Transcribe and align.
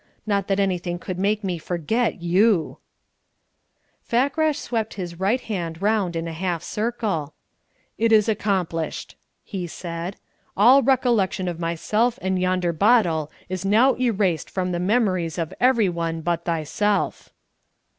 "Not 0.25 0.47
that 0.47 0.59
anything 0.59 0.97
could 0.97 1.19
make 1.19 1.43
me 1.43 1.59
forget 1.59 2.23
you!" 2.23 2.79
Fakrash 4.01 4.57
swept 4.57 4.95
his 4.95 5.19
right 5.19 5.41
hand 5.41 5.79
round 5.79 6.15
in 6.15 6.27
a 6.27 6.33
half 6.33 6.63
circle. 6.63 7.35
"It 7.99 8.11
is 8.11 8.27
accomplished," 8.27 9.15
he 9.43 9.67
said. 9.67 10.15
"All 10.57 10.81
recollection 10.81 11.47
of 11.47 11.59
myself 11.59 12.17
and 12.23 12.41
yonder 12.41 12.73
bottle 12.73 13.31
is 13.47 13.63
now 13.63 13.93
erased 13.99 14.49
from 14.49 14.71
the 14.71 14.79
memories 14.79 15.37
of 15.37 15.53
every 15.59 15.87
one 15.87 16.21
but 16.21 16.45
thyself." 16.45 17.31